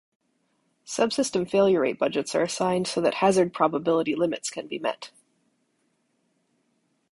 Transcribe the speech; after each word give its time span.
Subsystem 0.83 1.47
failure 1.47 1.81
rate 1.81 1.99
budgets 1.99 2.33
are 2.33 2.41
assigned 2.41 2.87
so 2.87 3.01
that 3.01 3.13
hazard 3.13 3.53
probability 3.53 4.15
limits 4.15 4.49
can 4.49 4.65
be 4.67 4.79
met. 4.79 5.11